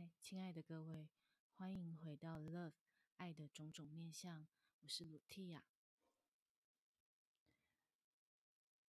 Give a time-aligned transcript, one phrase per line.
[0.00, 1.10] 嗨，亲爱的各位，
[1.58, 2.72] 欢迎回到《Love
[3.18, 4.44] 爱的种种面相》，
[4.78, 5.62] 我是鲁蒂亚。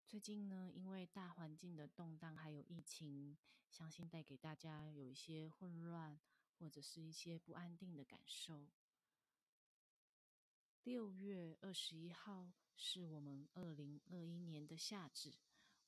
[0.06, 3.36] 最近呢，因为大环境的动荡，还有疫情，
[3.72, 6.20] 相信带给大家有一些混乱，
[6.60, 8.70] 或者是一些不安定的感受。
[10.84, 15.34] 六月二十一号是我们二零二一年的夏至，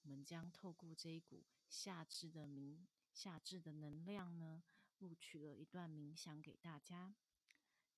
[0.02, 4.64] 我们将透过这一股夏至的明夏至的能量呢，
[5.04, 7.14] 录取了一段冥想给大家。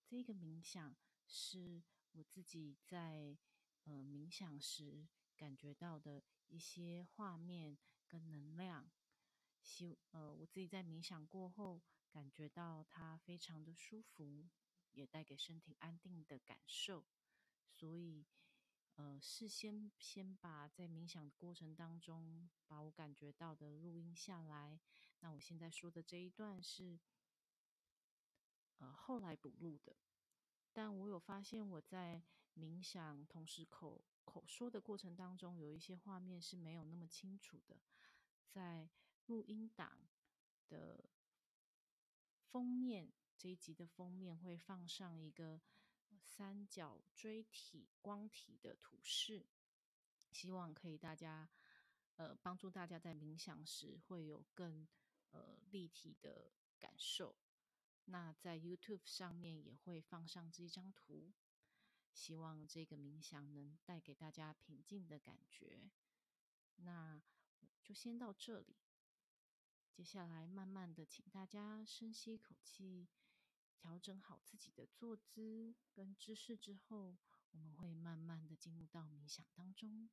[0.03, 0.95] 这个冥想
[1.27, 3.37] 是我自己在
[3.83, 5.07] 呃冥想时。
[5.37, 7.77] 感觉到的一些画面
[8.07, 8.89] 跟能量，
[9.61, 14.49] 希呃我自己在冥想过后，感觉到它非常的舒服，
[14.91, 17.03] 也带给身体安定的感受。
[17.67, 18.25] 所以
[18.95, 24.79] 呃事先先把在冥想的过程当中，把我感觉到的录音下来。
[25.25, 26.99] 那我现在说的这一段是
[28.77, 29.95] 呃后来补录的，
[30.71, 32.21] 但我有发现我在
[32.55, 34.05] 冥想同时口。
[34.23, 37.81] 口说的过程当中，有一些画面是没有那么清楚的。
[38.47, 38.87] 在
[39.25, 40.07] 录音档
[40.67, 41.09] 的
[42.51, 45.59] 封面这一集的封面会放上一个
[46.21, 49.47] 三角锥体光体的图示，
[50.31, 51.49] 希望可以大家
[52.15, 54.87] 呃帮助大家在冥想时会有更
[55.35, 57.35] 呃立体的感受。
[58.05, 61.33] 那在 YouTube 上面也会放上这一张图。
[62.13, 65.91] 希望这个冥想能带给大家平静的感觉。
[66.77, 67.21] 那
[67.83, 68.77] 就先到这里。
[69.91, 73.09] 接下来，慢慢的，请大家深吸一口气，
[73.75, 77.17] 调整好自己的坐姿跟姿势之后，
[77.51, 80.09] 我们会慢慢的进入到冥想当中。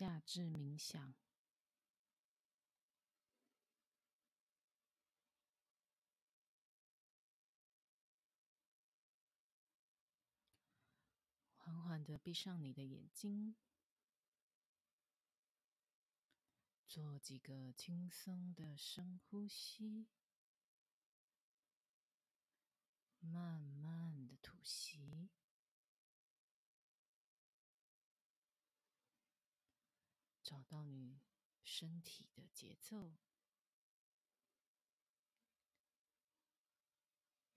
[0.00, 1.14] 下至冥想。
[11.58, 13.54] 缓缓的闭上你的眼睛，
[16.88, 20.08] 做几个轻松的深呼吸，
[23.18, 25.28] 慢慢的吐息，
[30.70, 31.20] 到你
[31.64, 33.16] 身体的节奏。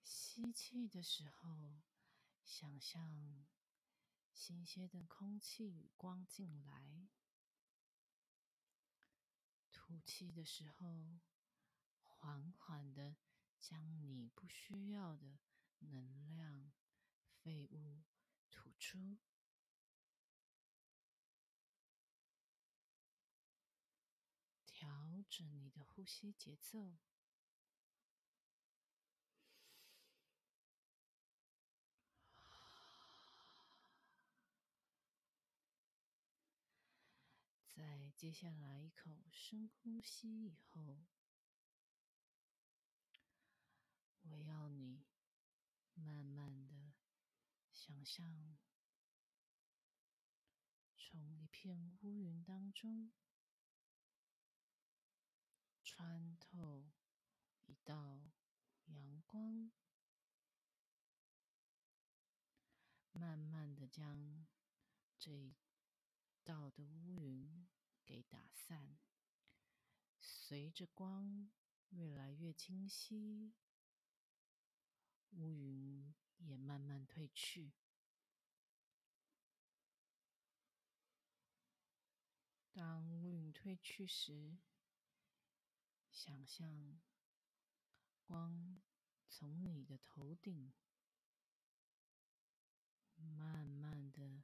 [0.03, 1.83] 吸气的时候，
[2.43, 3.45] 想象。
[4.33, 7.07] 新鲜的空气与光进来，
[9.71, 11.19] 吐气的时候，
[12.01, 13.15] 缓缓的
[13.59, 15.37] 将你不需要的
[15.79, 16.73] 能量、
[17.29, 18.03] 废物
[18.49, 19.19] 吐出，
[25.23, 26.97] 调整你的呼吸节奏。
[37.69, 41.05] 在接下来一口深呼吸以后，
[44.23, 45.05] 我要你
[45.93, 46.93] 慢慢的
[47.71, 48.57] 想象，
[50.97, 52.62] 从一片乌云当
[56.03, 56.83] 穿透
[57.65, 58.19] 一道
[58.87, 59.71] 阳光，
[63.13, 64.45] 慢慢的将
[65.17, 65.55] 这一。
[66.43, 67.69] 道的乌云
[68.03, 68.97] 给打散，
[70.19, 71.49] 随着光
[71.91, 73.53] 越来越清晰，
[75.29, 77.71] 乌云也慢慢退去。
[82.73, 84.57] 当乌云退去时，
[86.13, 87.01] 想象
[88.21, 88.79] 光
[89.27, 90.71] 从你的头顶
[93.17, 94.43] 慢慢的。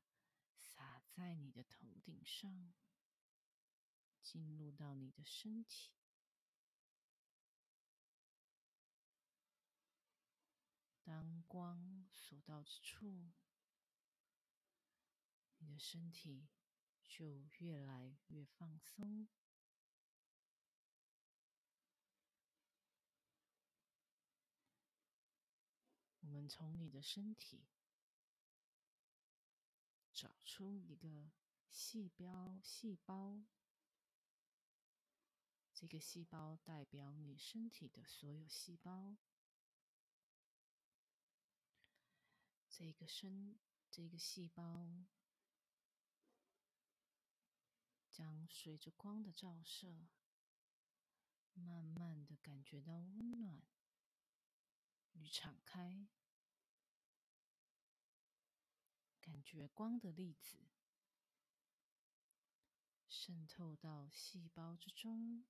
[0.61, 2.73] 洒在你的头顶上，
[4.21, 5.91] 进入到你的身体。
[11.03, 13.31] 当光所到之处，
[15.57, 16.47] 你的身体
[17.07, 19.27] 就越来越放松。
[26.21, 27.67] 我从你的身体。
[30.11, 31.31] 找出一个
[31.69, 33.41] 细胞细胞，
[35.73, 39.15] 这个细胞代表你身体的所有细胞。
[42.69, 43.57] 这个身
[43.89, 45.05] 这个细胞
[48.11, 50.09] 将随着光的照射，
[51.53, 53.61] 慢慢的感觉到温暖
[55.13, 56.07] 与敞开，
[59.29, 60.57] 感觉光的粒子
[63.07, 65.45] 渗透到细胞之中。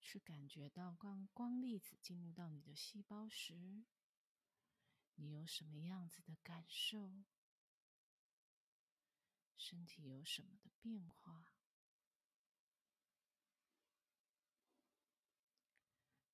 [0.00, 3.84] 去感觉到光光粒子进入到你的细胞时，
[5.14, 7.22] 你有什么样子的感受？
[9.56, 11.59] 身体有什么的变化？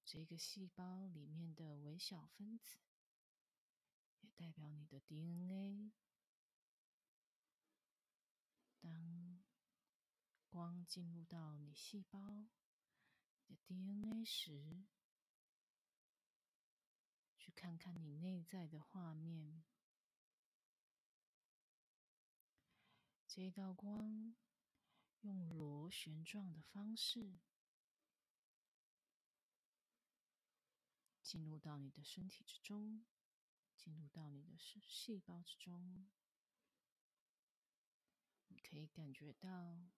[0.06, 2.78] 这个细胞里面的微小分子，
[4.20, 5.92] 也代表你的 DNA。
[8.80, 9.44] 当
[10.48, 12.46] 光进入到你细胞。
[13.48, 14.84] 的 DNA 时，
[17.38, 19.62] 去看看你内在的画面。
[23.28, 24.34] 这道光
[25.20, 27.38] 用螺旋状的方式
[31.26, 33.04] 进入到你的身体之中，
[33.74, 36.06] 进入到你的细细胞之中，
[38.46, 39.90] 你可以感觉到。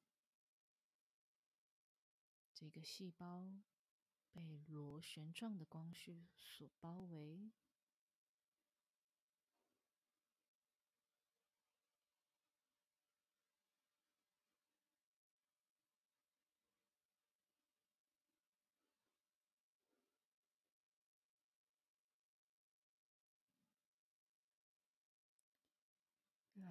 [2.54, 3.60] 这个细胞
[4.32, 7.52] 被螺旋状的光束所包围，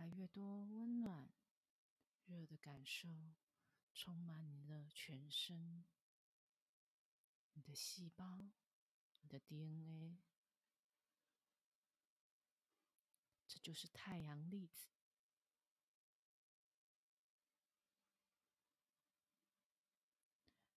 [0.08, 1.30] 来越多温暖、
[2.26, 3.36] 热的感受。
[3.94, 5.84] 充满你的全身，
[7.54, 8.52] 你的细胞，
[9.22, 10.20] 你的 DNA，
[13.48, 14.88] 这就是太阳粒子。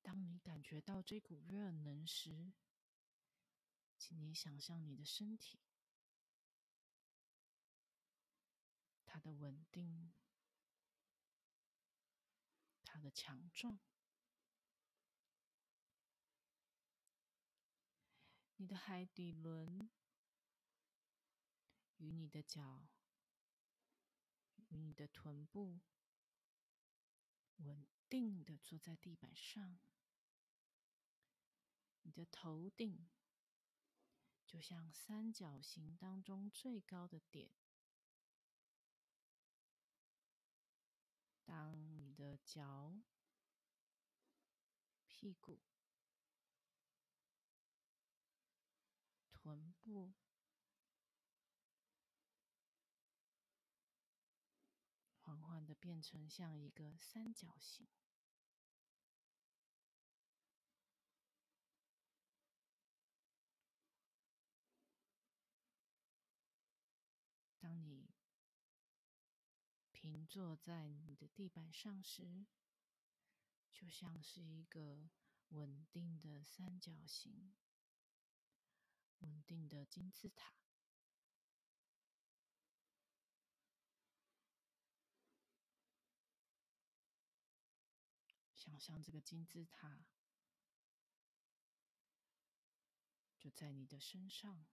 [0.00, 2.55] 当你感觉到这股热能时，
[3.99, 5.61] 请你想象你的身体，
[9.21, 10.13] 的稳定。
[12.85, 13.79] 它的强壮，
[18.57, 19.89] 你的海底轮
[21.99, 22.89] 与你的脚
[24.71, 25.81] 与你的臀部
[27.59, 29.79] 稳定的坐在地板上，
[32.03, 33.09] 你的头顶
[34.45, 37.53] 就像三角形当中最高的点。
[41.50, 42.94] 当你的脚、
[45.08, 45.61] 屁股、
[49.32, 50.12] 臀部
[55.19, 57.88] 缓缓的变成像一个三角形，
[67.58, 68.08] 当你。
[70.27, 72.47] 坐在你的地板上时，
[73.73, 75.11] 就像是一个
[75.49, 77.55] 稳定的三角形，
[79.19, 80.55] 稳定的金字塔。
[88.55, 90.07] 想象这个金字塔
[93.39, 94.67] 就在你的身上，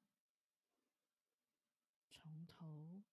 [2.12, 3.04] 从头。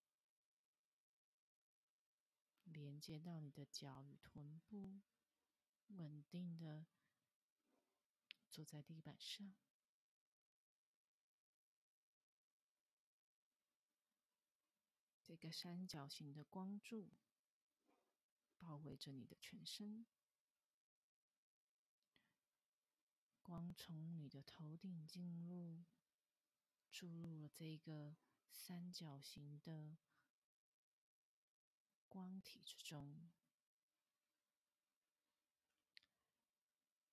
[3.00, 5.00] 接到你的脚与臀部，
[5.88, 6.86] 稳定的
[8.50, 9.54] 坐在地板上。
[15.22, 17.12] 这个三角形的光柱
[18.58, 20.06] 包围着你的全身，
[23.42, 25.84] 光从你的头顶进入，
[26.90, 28.16] 注入了这个
[28.50, 29.96] 三角形的。
[32.14, 33.28] 光体之中，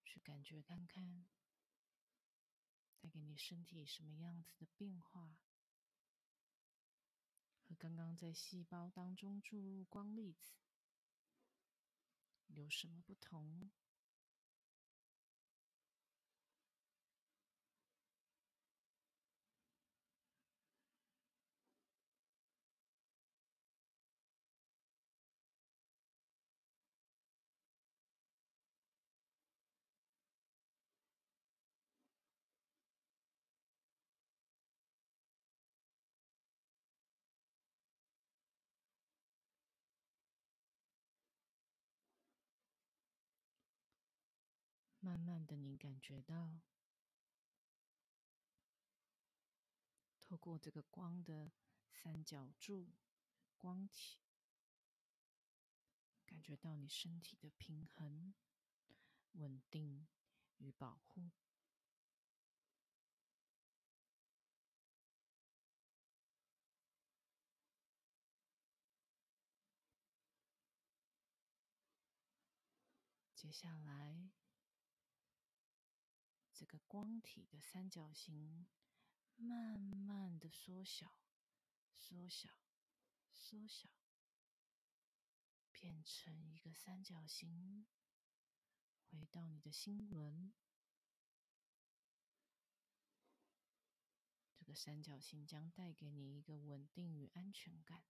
[0.06, 1.26] 去感觉看看，
[3.00, 5.40] 带给你身体什么样子的变化，
[7.64, 10.54] 和刚刚在细胞当中注入光粒子
[12.46, 13.72] 有什么不同？
[45.12, 46.62] 慢慢的，你感觉到，
[50.22, 51.52] 透过这个光的
[51.92, 52.94] 三角柱
[53.58, 54.20] 光体，
[56.26, 58.34] 感觉到你身体的平衡、
[59.34, 60.08] 稳定
[60.60, 61.30] 与保护。
[73.36, 74.30] 接下来，
[76.62, 78.68] 这个光体的三角形
[79.36, 81.12] 慢慢的缩小、
[81.98, 82.52] 缩小、
[83.34, 83.90] 缩小，
[85.72, 87.88] 变成一个三角形，
[89.10, 90.54] 回到你的心轮。
[94.54, 98.06] 这个三角形将带给你一个稳定与安全感，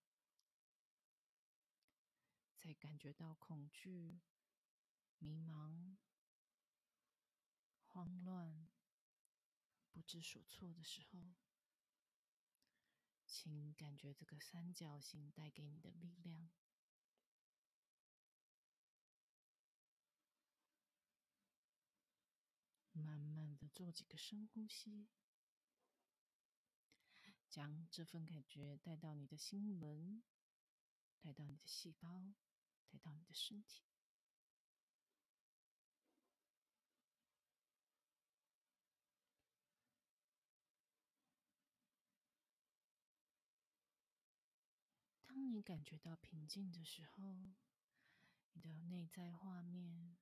[2.58, 4.20] 在感觉到恐惧。
[5.24, 5.96] 迷茫、
[7.94, 8.70] 慌乱、
[9.92, 11.34] 不知所措的时候，
[13.26, 16.50] 请感觉这个三角形带给你的力量。
[22.94, 25.10] 慢慢的做几个深呼吸，
[27.50, 30.24] 将这份感觉带到你的心轮，
[31.20, 32.34] 带到你的细胞，
[32.90, 33.84] 带到你的身体。
[45.24, 47.52] 当你感觉到平静的时候，
[48.54, 50.18] 你的内在画面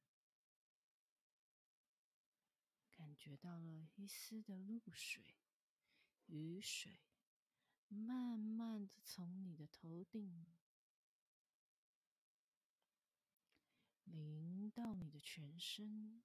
[2.91, 5.35] 感觉到了一丝的露水、
[6.25, 6.99] 雨水，
[7.87, 10.47] 慢慢的从你的头顶
[14.05, 16.23] 淋到你的全身，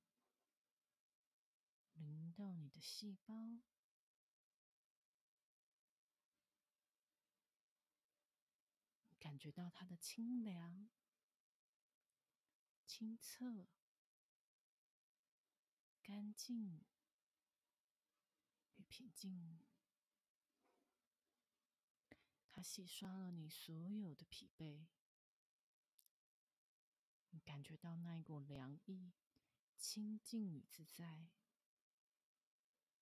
[1.92, 3.61] 淋到你的细胞。
[9.34, 10.88] 感觉到它的清凉、
[12.86, 13.66] 清澈、
[16.00, 16.84] 干净
[18.76, 19.58] 与平静。
[22.52, 24.86] 它洗刷了你所有的疲惫。
[27.30, 29.14] 你感觉到那一股凉意、
[29.76, 31.32] 清净与自在。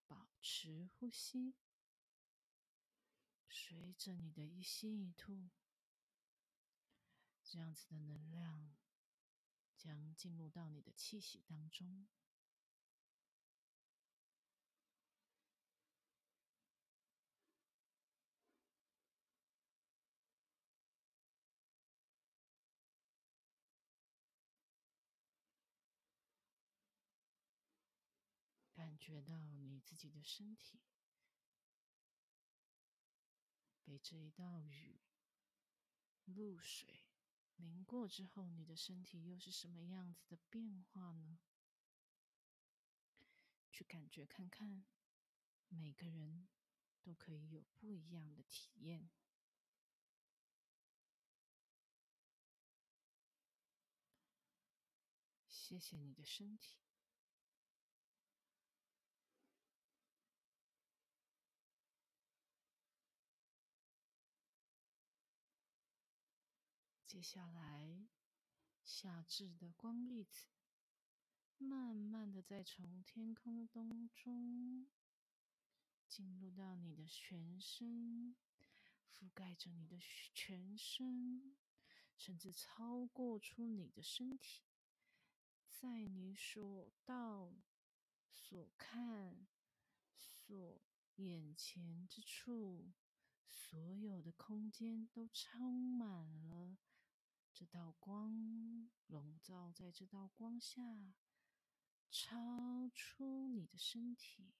[0.06, 1.54] 保持呼吸，
[3.50, 5.50] 随着你的一吸一吐。
[7.52, 8.74] 这样子的能量
[9.76, 12.08] 将进入到你的气息当中，
[28.72, 30.80] 感觉到你自己的身体
[33.84, 35.02] 被这一道雨、
[36.24, 37.11] 露水。
[37.56, 41.38] 淋过之后，你的身体又是什么样子的变化呢？
[43.70, 44.84] 去感觉看看，
[45.68, 46.48] 每个人
[47.02, 49.10] 都可以有不一样的体验。
[55.48, 56.91] 谢谢你的身体。
[67.12, 68.08] 接下来，
[68.82, 70.46] 夏至的光粒子
[71.58, 74.88] 慢慢的在从天空当中
[76.08, 78.34] 进入到你的全身，
[79.06, 79.98] 覆盖着你的
[80.32, 81.54] 全身，
[82.16, 84.62] 甚至超过出你的身体，
[85.68, 87.52] 在你所到、
[88.30, 89.46] 所看、
[90.16, 90.80] 所
[91.16, 92.90] 眼前之处，
[93.46, 96.78] 所有的空间都充满了。
[97.54, 100.82] 这道光笼罩在这道光下，
[102.10, 104.54] 超出你的身体，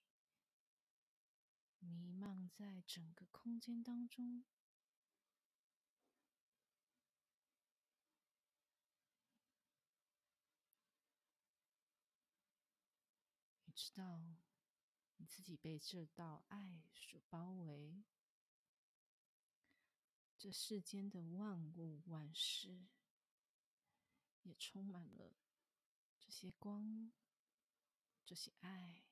[1.79, 4.45] 弥漫在整个空间当中。
[13.65, 14.37] 你知道，
[15.17, 18.03] 你自己被这道爱所包围。
[20.43, 22.85] 这世间的万物万事，
[24.41, 25.37] 也充满了
[26.19, 27.13] 这些光、
[28.25, 29.05] 这些爱。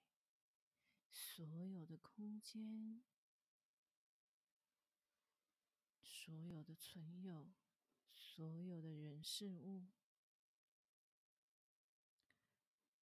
[1.10, 3.02] 所有的空间，
[6.04, 7.54] 所有的存有，
[8.14, 9.88] 所有的人事物，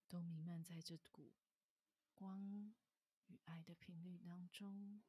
[0.08, 1.34] 都弥漫在这股
[2.14, 2.76] 光
[3.26, 5.02] 与爱的频率当中，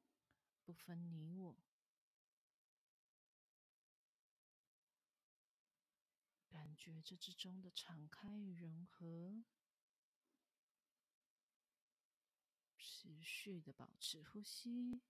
[0.65, 1.70] 不分你我。
[6.81, 9.45] 觉这之中的敞开与融合，
[12.79, 15.03] 持续的保持呼吸。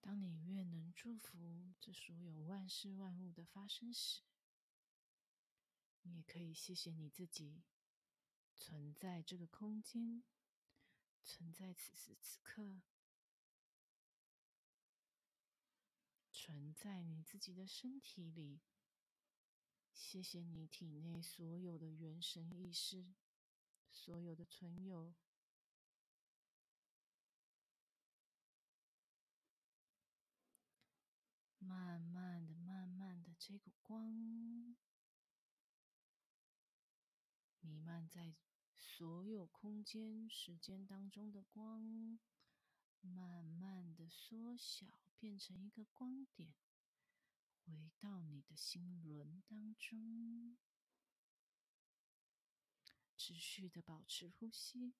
[0.00, 4.22] 当你越能祝福这所有万事万物的发生时，
[6.02, 7.62] 你也可以谢谢你自己
[8.56, 10.22] 存在这个空间，
[11.24, 12.80] 存在此时此刻，
[16.32, 18.60] 存在你自己的身体里。
[19.92, 23.12] 谢谢你体内所有的元神意识，
[23.90, 25.14] 所有的存有。
[31.58, 34.74] 慢慢的，慢慢的，这个光
[37.90, 38.36] 漫在
[38.76, 42.20] 所有空间、时间当中的光，
[43.00, 44.86] 慢慢的缩小，
[45.18, 46.54] 变成一个光点，
[47.64, 50.56] 回到你的心轮当中，
[53.16, 54.94] 持续的保持呼吸。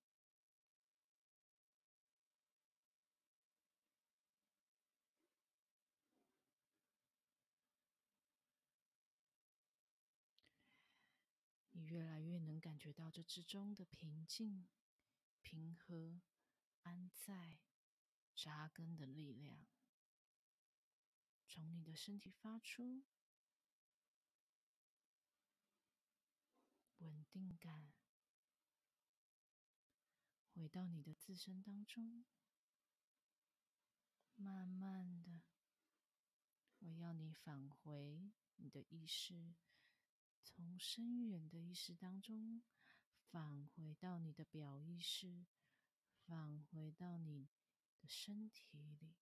[11.72, 12.49] 你越来越能
[12.90, 14.68] 觉到这之中的平静、
[15.42, 16.20] 平和、
[16.82, 17.60] 安在、
[18.34, 19.68] 扎根的力量，
[21.46, 23.04] 从你的身体发出
[26.98, 27.92] 稳定感，
[30.52, 32.24] 回到你的自身当中，
[34.34, 35.42] 慢慢的，
[36.80, 39.54] 我要你返回你的意识。
[40.42, 42.62] 从深远的意识当中
[43.30, 45.46] 返回到你的表意识，
[46.26, 47.48] 返回到你
[48.00, 49.14] 的身体里，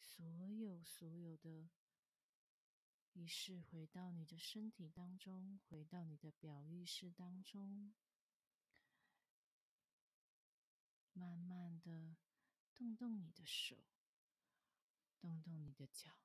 [0.00, 1.70] 所有所有的
[3.12, 7.94] 意识回到你的身体当中，回到你的表意识当中，
[11.12, 12.16] 慢慢的
[12.74, 13.76] 动动你的手，
[15.20, 16.18] 动动你的脚。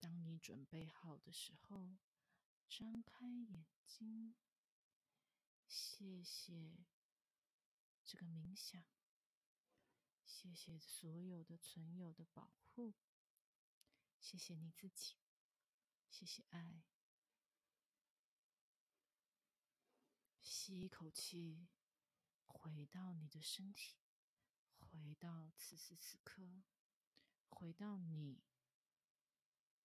[0.00, 1.98] 当你准备好的时候。
[2.74, 4.34] 张开眼睛，
[5.72, 6.84] 谢谢
[8.04, 8.84] 这个冥想，
[10.22, 12.92] 谢谢所有的存有的保护，
[14.20, 15.14] 谢谢你自己，
[16.10, 16.82] 谢谢爱。
[20.42, 21.68] 吸一口气，
[22.44, 23.96] 回到你的身体，
[24.76, 26.62] 回到此时此刻，
[27.48, 28.42] 回到你，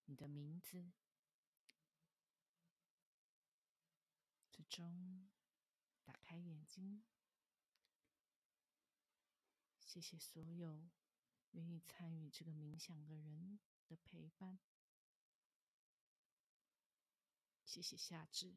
[0.04, 0.92] 你的名字。
[4.52, 5.30] 之中，
[6.08, 7.04] 打开眼睛。
[9.78, 10.88] 谢谢所有
[11.52, 14.58] 愿意参与这个冥想的人的陪伴。
[17.66, 18.56] 谢谢夏至。